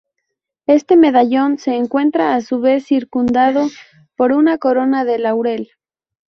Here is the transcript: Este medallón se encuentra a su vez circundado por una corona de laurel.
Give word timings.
Este 0.65 0.97
medallón 0.97 1.59
se 1.59 1.75
encuentra 1.75 2.33
a 2.33 2.41
su 2.41 2.59
vez 2.59 2.85
circundado 2.87 3.67
por 4.15 4.31
una 4.31 4.57
corona 4.57 5.05
de 5.05 5.19
laurel. 5.19 5.69